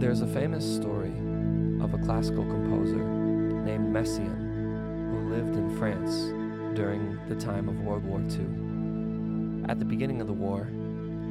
There's 0.00 0.22
a 0.22 0.26
famous 0.26 0.64
story 0.64 1.12
of 1.84 1.92
a 1.92 1.98
classical 1.98 2.42
composer 2.44 3.04
named 3.04 3.94
Messiaen 3.94 5.10
who 5.10 5.28
lived 5.28 5.56
in 5.56 5.76
France 5.76 6.32
during 6.74 7.20
the 7.28 7.34
time 7.34 7.68
of 7.68 7.78
World 7.82 8.04
War 8.04 8.18
II. 8.18 9.68
At 9.70 9.78
the 9.78 9.84
beginning 9.84 10.22
of 10.22 10.26
the 10.26 10.32
war, 10.32 10.70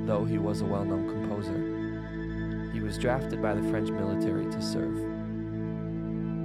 though 0.06 0.24
he 0.24 0.38
was 0.38 0.62
a 0.62 0.66
well 0.66 0.86
known 0.86 1.10
composer, 1.10 2.72
he 2.72 2.80
was 2.80 3.00
drafted 3.00 3.42
by 3.42 3.56
the 3.56 3.68
French 3.72 3.90
military 3.90 4.46
to 4.52 4.62
serve. 4.62 5.00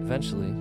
Eventually, 0.02 0.56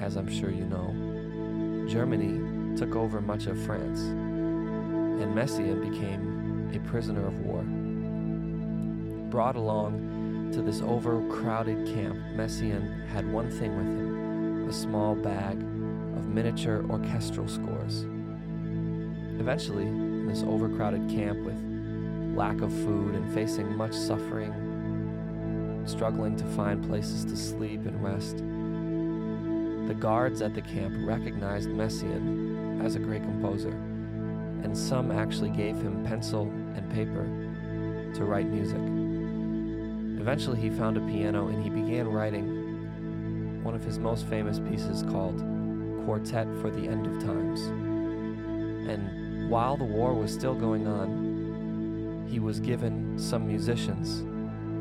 as 0.00 0.16
I'm 0.16 0.28
sure 0.28 0.50
you 0.50 0.66
know, 0.66 1.86
Germany 1.88 2.76
took 2.76 2.96
over 2.96 3.20
much 3.20 3.46
of 3.46 3.56
France, 3.64 4.00
and 4.00 5.32
Messiaen 5.32 5.88
became 5.88 6.72
a 6.74 6.80
prisoner 6.88 7.24
of 7.24 7.38
war. 7.38 7.62
Brought 9.30 9.54
along 9.54 10.09
to 10.52 10.62
this 10.62 10.80
overcrowded 10.80 11.86
camp, 11.94 12.16
Messiaen 12.34 13.06
had 13.08 13.30
one 13.30 13.50
thing 13.50 13.76
with 13.76 13.86
him 13.86 14.68
a 14.68 14.72
small 14.72 15.16
bag 15.16 15.56
of 16.16 16.28
miniature 16.28 16.84
orchestral 16.88 17.48
scores. 17.48 18.04
Eventually, 19.40 19.82
in 19.82 20.28
this 20.28 20.44
overcrowded 20.44 21.08
camp 21.08 21.40
with 21.40 21.56
lack 22.36 22.60
of 22.60 22.72
food 22.72 23.16
and 23.16 23.34
facing 23.34 23.76
much 23.76 23.92
suffering, 23.92 24.52
struggling 25.86 26.36
to 26.36 26.44
find 26.44 26.86
places 26.86 27.24
to 27.24 27.36
sleep 27.36 27.80
and 27.84 28.00
rest, 28.00 28.36
the 29.88 29.94
guards 29.94 30.40
at 30.40 30.54
the 30.54 30.62
camp 30.62 30.94
recognized 30.98 31.68
Messiaen 31.68 32.84
as 32.84 32.94
a 32.94 33.00
great 33.00 33.22
composer, 33.22 33.72
and 34.62 34.76
some 34.76 35.10
actually 35.10 35.50
gave 35.50 35.74
him 35.74 36.04
pencil 36.04 36.42
and 36.76 36.88
paper 36.92 37.24
to 38.14 38.24
write 38.24 38.46
music. 38.46 38.99
Eventually, 40.20 40.60
he 40.60 40.68
found 40.68 40.98
a 40.98 41.00
piano 41.00 41.48
and 41.48 41.64
he 41.64 41.70
began 41.70 42.06
writing 42.06 43.64
one 43.64 43.74
of 43.74 43.82
his 43.82 43.98
most 43.98 44.26
famous 44.26 44.58
pieces 44.58 45.02
called 45.02 45.38
Quartet 46.04 46.46
for 46.60 46.70
the 46.70 46.86
End 46.86 47.06
of 47.06 47.24
Times. 47.24 47.62
And 48.86 49.48
while 49.48 49.78
the 49.78 49.84
war 49.84 50.12
was 50.12 50.30
still 50.30 50.54
going 50.54 50.86
on, 50.86 52.26
he 52.30 52.38
was 52.38 52.60
given 52.60 53.18
some 53.18 53.46
musicians 53.46 54.20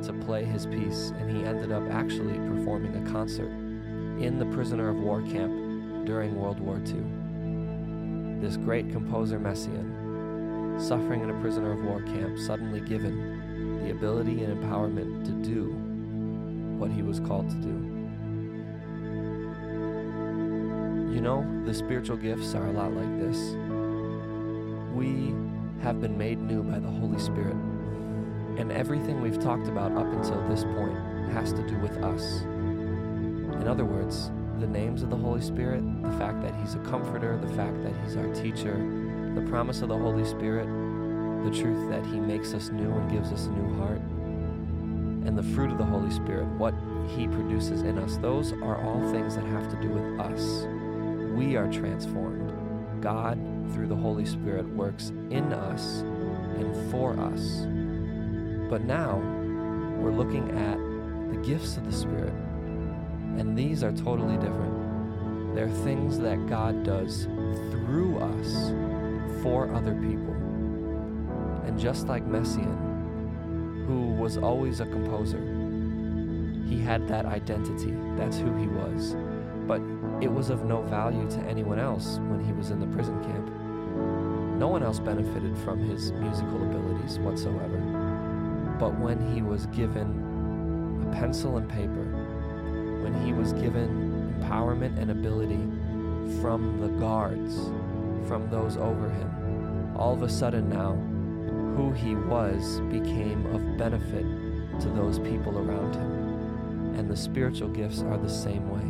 to 0.06 0.14
play 0.26 0.44
his 0.44 0.66
piece, 0.66 1.12
and 1.18 1.32
he 1.32 1.46
ended 1.46 1.72
up 1.72 1.84
actually 1.90 2.38
performing 2.50 2.96
a 2.96 3.10
concert 3.10 3.50
in 4.22 4.40
the 4.40 4.46
prisoner 4.48 4.90
of 4.90 4.98
war 4.98 5.22
camp 5.22 6.06
during 6.06 6.36
World 6.36 6.60
War 6.60 6.82
II. 6.86 8.42
This 8.42 8.58
great 8.58 8.92
composer 8.92 9.40
Messiaen, 9.40 10.82
suffering 10.82 11.22
in 11.22 11.30
a 11.30 11.42
prisoner 11.42 11.72
of 11.72 11.84
war 11.86 12.02
camp, 12.02 12.38
suddenly 12.38 12.82
given 12.82 13.49
the 13.90 13.96
ability 13.96 14.44
and 14.44 14.62
empowerment 14.62 15.26
to 15.26 15.32
do 15.50 15.72
what 16.78 16.92
he 16.92 17.02
was 17.02 17.20
called 17.20 17.50
to 17.50 17.56
do. 17.56 17.74
You 21.12 21.22
know, 21.22 21.44
the 21.66 21.74
spiritual 21.74 22.16
gifts 22.16 22.54
are 22.54 22.68
a 22.68 22.72
lot 22.72 22.92
like 22.94 23.20
this. 23.20 23.56
We 24.94 25.34
have 25.82 26.00
been 26.00 26.20
made 26.20 26.38
new 26.40 26.62
by 26.62 26.78
the 26.78 26.88
Holy 26.88 27.18
Spirit, 27.18 27.56
and 28.58 28.72
everything 28.72 29.22
we've 29.22 29.42
talked 29.42 29.68
about 29.68 29.92
up 29.94 30.06
until 30.14 30.48
this 30.50 30.64
point 30.66 30.96
has 31.32 31.52
to 31.54 31.68
do 31.68 31.80
with 31.80 31.98
us. 32.04 32.42
In 32.44 33.68
other 33.68 33.86
words, 33.86 34.30
the 34.60 34.68
names 34.68 35.02
of 35.02 35.10
the 35.10 35.18
Holy 35.18 35.42
Spirit, 35.42 35.82
the 36.04 36.12
fact 36.12 36.44
that 36.44 36.54
He's 36.62 36.76
a 36.76 36.80
comforter, 36.80 37.38
the 37.38 37.56
fact 37.56 37.82
that 37.82 37.94
He's 38.04 38.16
our 38.16 38.32
teacher, 38.36 38.78
the 39.34 39.42
promise 39.50 39.82
of 39.82 39.90
the 39.90 39.98
Holy 39.98 40.26
Spirit, 40.26 40.68
the 41.44 41.52
truth 41.52 41.90
that 41.90 42.06
He 42.06 42.20
makes 42.20 42.54
us 42.54 42.70
new 42.70 42.92
and 42.92 43.12
gives 43.12 43.32
us 43.32 43.46
a 43.46 43.52
new 43.52 43.78
heart, 43.78 44.02
and 45.26 45.38
the 45.38 45.44
fruit 45.44 45.72
of 45.72 45.78
the 45.78 45.86
Holy 45.86 46.12
Spirit, 46.12 46.46
what 46.58 46.74
He 47.16 47.28
produces 47.28 47.82
in 47.82 47.98
us, 47.98 48.18
those 48.18 48.54
are 48.54 48.82
all 48.84 49.12
things 49.12 49.36
that 49.36 49.46
have 49.46 49.70
to 49.70 49.82
do 49.82 49.90
with 49.90 50.20
us. 50.20 50.66
We 51.36 51.56
are 51.56 51.72
transformed. 51.72 52.52
God, 53.02 53.40
through 53.74 53.88
the 53.88 53.96
Holy 53.96 54.26
Spirit, 54.26 54.68
works 54.70 55.10
in 55.30 55.54
us 55.54 56.02
and 56.02 56.92
for 56.92 57.18
us. 57.20 57.66
But 58.70 58.84
now, 58.84 59.18
we're 60.00 60.12
looking 60.12 60.52
at 60.52 60.78
the 61.32 61.42
gifts 61.48 61.78
of 61.78 61.86
the 61.86 61.96
Spirit 61.96 62.34
and 63.40 63.58
these 63.58 63.84
are 63.84 63.94
totally 63.94 64.36
different. 64.36 65.56
They're 65.56 65.70
things 65.70 66.20
that 66.20 66.46
God 66.48 66.84
does 66.84 67.24
through 67.72 68.18
us 68.20 68.72
for 69.42 69.74
other 69.74 69.96
people. 69.96 70.39
And 71.66 71.80
just 71.80 72.08
like 72.08 72.26
Messiaen, 72.26 73.86
who 73.86 74.14
was 74.14 74.38
always 74.38 74.80
a 74.80 74.86
composer, 74.86 75.40
he 76.68 76.80
had 76.80 77.08
that 77.08 77.26
identity. 77.26 77.94
That's 78.16 78.38
who 78.38 78.56
he 78.58 78.68
was. 78.68 79.16
But 79.68 79.82
it 80.22 80.32
was 80.32 80.50
of 80.50 80.66
no 80.66 80.82
value 80.84 81.30
to 81.32 81.40
anyone 81.42 81.80
else 81.80 82.18
when 82.28 82.44
he 82.44 82.54
was 82.54 82.72
in 82.72 82.80
the 82.80 82.88
prison 82.88 83.24
camp. 83.24 83.48
No 84.58 84.68
one 84.68 84.84
else 84.84 85.00
benefited 85.00 85.58
from 85.60 85.80
his 85.80 86.12
musical 86.14 86.62
abilities 86.64 87.20
whatsoever. 87.20 87.80
But 88.80 88.98
when 89.00 89.34
he 89.34 89.42
was 89.42 89.66
given 89.68 91.06
a 91.08 91.12
pencil 91.14 91.58
and 91.58 91.70
paper 91.70 92.20
when 93.02 93.26
he 93.26 93.34
was 93.34 93.54
given 93.54 94.36
empowerment 94.40 94.98
and 95.00 95.12
ability 95.12 95.64
from 96.42 96.80
the 96.82 96.88
guards, 97.00 97.56
from 98.28 98.48
those 98.50 98.78
over 98.78 99.10
him. 99.10 99.96
All 99.98 100.14
of 100.14 100.22
a 100.22 100.30
sudden 100.30 100.70
now, 100.70 100.94
who 101.50 101.92
he 101.92 102.16
was 102.16 102.80
became 102.92 103.46
of 103.48 103.78
benefit 103.78 104.26
to 104.82 104.90
those 104.90 105.20
people 105.20 105.58
around 105.58 105.96
him. 105.96 106.96
And 106.98 107.10
the 107.10 107.18
spiritual 107.18 107.70
gifts 107.70 108.02
are 108.02 108.18
the 108.18 108.30
same 108.30 108.70
way. 108.70 108.86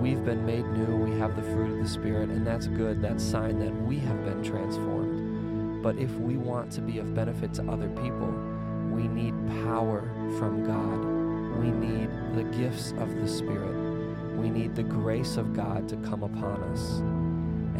We've 0.00 0.24
been 0.24 0.44
made 0.44 0.66
new, 0.66 0.96
we 0.96 1.18
have 1.18 1.36
the 1.36 1.42
fruit 1.42 1.72
of 1.72 1.82
the 1.82 1.88
Spirit, 1.88 2.28
and 2.28 2.46
that's 2.46 2.66
good. 2.66 3.00
That's 3.00 3.24
sign 3.24 3.58
that 3.60 3.74
we 3.82 3.98
have 4.00 4.24
been 4.24 4.42
transformed. 4.42 5.82
But 5.82 5.96
if 5.98 6.10
we 6.16 6.36
want 6.36 6.70
to 6.72 6.80
be 6.80 6.98
of 6.98 7.14
benefit 7.14 7.54
to 7.54 7.70
other 7.70 7.88
people, 7.88 8.32
we 8.90 9.08
need 9.08 9.34
power 9.64 10.10
from 10.38 10.66
God 10.66 11.14
we 11.58 11.70
need 11.70 12.10
the 12.34 12.42
gifts 12.56 12.92
of 12.98 13.14
the 13.16 13.28
Spirit. 13.28 13.74
We 14.36 14.50
need 14.50 14.74
the 14.74 14.82
grace 14.82 15.36
of 15.36 15.54
God 15.54 15.88
to 15.88 15.96
come 15.98 16.22
upon 16.22 16.62
us 16.64 17.00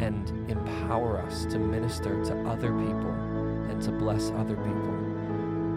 and 0.01 0.49
empower 0.49 1.19
us 1.19 1.45
to 1.47 1.59
minister 1.59 2.23
to 2.25 2.47
other 2.47 2.71
people 2.71 3.34
and 3.75 3.83
to 3.83 3.91
bless 3.91 4.31
other 4.31 4.55
people. 4.55 4.95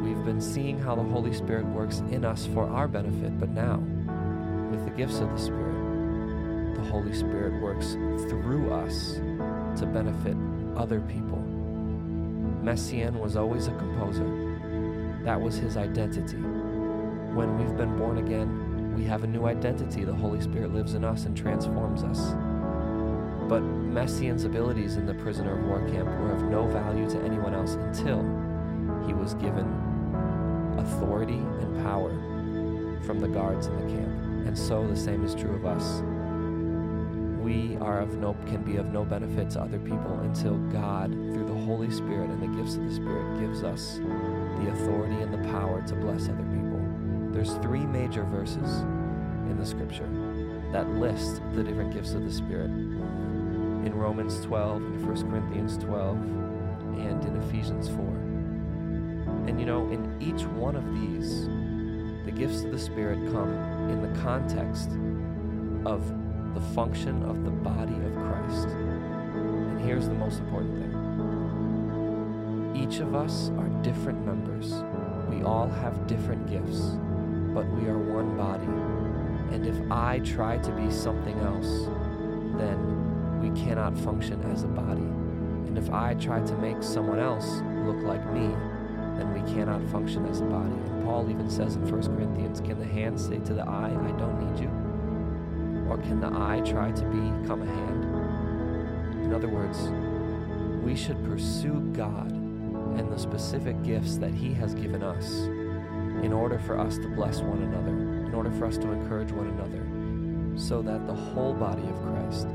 We've 0.02 0.24
been 0.24 0.40
seeing 0.40 0.78
how 0.78 0.94
the 0.94 1.02
Holy 1.02 1.34
Spirit 1.34 1.66
works 1.66 1.98
in 2.10 2.24
us 2.24 2.46
for 2.54 2.66
our 2.68 2.88
benefit, 2.88 3.38
but 3.38 3.50
now, 3.50 3.78
with 4.70 4.84
the 4.84 4.90
gifts 4.90 5.18
of 5.18 5.30
the 5.30 5.38
Spirit, 5.38 6.74
the 6.76 6.82
Holy 6.82 7.12
Spirit 7.12 7.60
works 7.60 7.92
through 8.28 8.72
us 8.72 9.14
to 9.80 9.86
benefit 9.86 10.36
other 10.76 11.00
people. 11.00 11.38
Messiaen 12.62 13.18
was 13.18 13.36
always 13.36 13.66
a 13.66 13.72
composer. 13.72 14.26
That 15.24 15.40
was 15.40 15.56
his 15.56 15.76
identity 15.76 16.42
when 17.38 17.56
we've 17.56 17.76
been 17.76 17.96
born 17.96 18.18
again, 18.18 18.94
we 18.96 19.04
have 19.04 19.22
a 19.22 19.26
new 19.26 19.46
identity. 19.46 20.04
The 20.04 20.12
Holy 20.12 20.40
Spirit 20.40 20.74
lives 20.74 20.94
in 20.94 21.04
us 21.04 21.24
and 21.24 21.36
transforms 21.36 22.02
us. 22.02 22.32
But 23.48 23.62
Messiaen's 23.62 24.44
abilities 24.44 24.96
in 24.96 25.06
the 25.06 25.14
prisoner 25.14 25.56
of 25.56 25.64
war 25.66 25.78
camp 25.88 26.08
were 26.08 26.32
of 26.32 26.42
no 26.42 26.57
to 27.08 27.18
anyone 27.22 27.54
else 27.54 27.74
until 27.74 28.22
he 29.06 29.14
was 29.14 29.34
given 29.34 29.66
authority 30.78 31.38
and 31.38 31.82
power 31.82 32.10
from 33.04 33.20
the 33.20 33.28
guards 33.28 33.66
in 33.66 33.76
the 33.76 33.94
camp. 33.94 34.46
And 34.46 34.56
so 34.56 34.86
the 34.86 34.96
same 34.96 35.24
is 35.24 35.34
true 35.34 35.54
of 35.54 35.66
us. 35.66 36.02
We 37.42 37.76
are 37.80 38.00
of 38.00 38.16
no 38.18 38.34
can 38.46 38.62
be 38.62 38.76
of 38.76 38.86
no 38.92 39.04
benefit 39.04 39.50
to 39.50 39.60
other 39.60 39.78
people 39.78 40.20
until 40.20 40.58
God, 40.70 41.10
through 41.10 41.46
the 41.46 41.64
Holy 41.64 41.90
Spirit 41.90 42.30
and 42.30 42.42
the 42.42 42.62
gifts 42.62 42.76
of 42.76 42.84
the 42.84 42.94
Spirit, 42.94 43.40
gives 43.40 43.62
us 43.62 43.98
the 43.98 44.70
authority 44.72 45.16
and 45.16 45.32
the 45.32 45.48
power 45.50 45.82
to 45.86 45.94
bless 45.94 46.28
other 46.28 46.44
people. 46.44 46.80
There's 47.30 47.54
three 47.62 47.86
major 47.86 48.24
verses 48.24 48.80
in 49.48 49.56
the 49.58 49.64
scripture 49.64 50.08
that 50.72 50.88
list 50.96 51.40
the 51.54 51.62
different 51.62 51.94
gifts 51.94 52.12
of 52.12 52.24
the 52.24 52.32
Spirit. 52.32 52.70
In 52.70 53.92
Romans 53.94 54.40
12, 54.44 54.82
in 54.82 55.06
1 55.06 55.30
Corinthians 55.30 55.78
12, 55.78 56.18
and 56.96 57.24
in 57.24 57.36
Ephesians 57.42 57.88
4. 57.88 57.98
And 59.46 59.58
you 59.58 59.66
know, 59.66 59.88
in 59.90 60.16
each 60.20 60.42
one 60.46 60.76
of 60.76 60.84
these, 60.94 61.46
the 62.24 62.32
gifts 62.32 62.62
of 62.64 62.70
the 62.72 62.78
Spirit 62.78 63.18
come 63.32 63.50
in 63.90 64.02
the 64.02 64.20
context 64.20 64.90
of 65.84 66.12
the 66.54 66.60
function 66.74 67.22
of 67.24 67.44
the 67.44 67.50
body 67.50 67.94
of 67.94 68.14
Christ. 68.14 68.68
And 68.68 69.80
here's 69.80 70.06
the 70.06 70.14
most 70.14 70.40
important 70.40 70.78
thing 70.78 70.94
each 72.76 73.00
of 73.00 73.14
us 73.14 73.50
are 73.58 73.68
different 73.82 74.24
members, 74.24 74.72
we 75.28 75.42
all 75.42 75.68
have 75.68 76.06
different 76.06 76.48
gifts 76.48 76.96
but 77.58 77.66
we 77.72 77.88
are 77.88 77.98
one 77.98 78.36
body. 78.36 78.66
And 79.52 79.66
if 79.66 79.90
I 79.90 80.20
try 80.20 80.58
to 80.58 80.70
be 80.70 80.90
something 80.92 81.36
else, 81.40 81.88
then 82.56 83.40
we 83.40 83.50
cannot 83.60 83.98
function 83.98 84.40
as 84.52 84.62
a 84.62 84.68
body. 84.68 85.08
And 85.68 85.76
if 85.76 85.90
I 85.90 86.14
try 86.14 86.40
to 86.40 86.56
make 86.56 86.82
someone 86.82 87.18
else 87.18 87.60
look 87.84 88.02
like 88.02 88.24
me, 88.32 88.48
then 89.18 89.34
we 89.34 89.52
cannot 89.52 89.86
function 89.90 90.24
as 90.26 90.40
a 90.40 90.44
body. 90.44 90.72
And 90.72 91.04
Paul 91.04 91.28
even 91.28 91.50
says 91.50 91.76
in 91.76 91.82
1 91.82 92.16
Corinthians, 92.16 92.60
Can 92.62 92.78
the 92.78 92.86
hand 92.86 93.20
say 93.20 93.38
to 93.40 93.52
the 93.52 93.64
eye, 93.64 93.90
I 93.90 94.12
don't 94.12 94.40
need 94.40 94.62
you? 94.62 94.70
Or 95.90 95.98
can 95.98 96.20
the 96.20 96.28
eye 96.28 96.62
try 96.64 96.90
to 96.90 97.04
become 97.04 97.62
a 97.62 97.66
hand? 97.66 99.26
In 99.26 99.34
other 99.34 99.48
words, 99.48 99.90
we 100.82 100.96
should 100.96 101.22
pursue 101.22 101.80
God 101.92 102.32
and 102.32 103.12
the 103.12 103.18
specific 103.18 103.82
gifts 103.82 104.16
that 104.16 104.32
He 104.32 104.54
has 104.54 104.74
given 104.74 105.02
us 105.02 105.42
in 106.24 106.32
order 106.32 106.58
for 106.58 106.78
us 106.78 106.96
to 106.96 107.08
bless 107.08 107.40
one 107.40 107.62
another, 107.62 107.90
in 108.26 108.34
order 108.34 108.50
for 108.52 108.64
us 108.64 108.78
to 108.78 108.90
encourage 108.90 109.32
one 109.32 109.48
another, 109.48 110.58
so 110.58 110.80
that 110.80 111.06
the 111.06 111.14
whole 111.14 111.52
body 111.52 111.82
of 111.82 112.02
Christ 112.02 112.48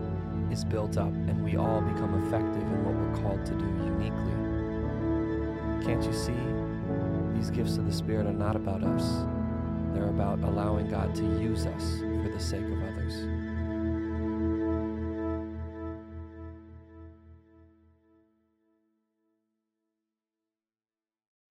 is 0.53 0.63
built 0.63 0.97
up 0.97 1.11
and 1.11 1.43
we 1.43 1.57
all 1.57 1.81
become 1.81 2.13
effective 2.27 2.61
in 2.61 2.85
what 2.85 2.93
we're 2.93 3.23
called 3.23 3.43
to 3.43 3.53
do 3.55 3.65
uniquely. 3.65 4.33
Can't 5.83 6.03
you 6.03 6.13
see? 6.13 6.37
These 7.33 7.49
gifts 7.49 7.77
of 7.77 7.87
the 7.87 7.91
Spirit 7.91 8.27
are 8.27 8.33
not 8.33 8.55
about 8.55 8.83
us, 8.83 9.25
they're 9.93 10.09
about 10.09 10.39
allowing 10.43 10.89
God 10.89 11.15
to 11.15 11.23
use 11.41 11.65
us 11.65 11.97
for 11.99 12.29
the 12.29 12.39
sake 12.39 12.65
of 12.65 12.83
others. 12.83 13.42